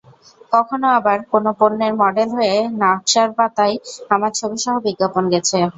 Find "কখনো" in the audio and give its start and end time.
0.51-0.87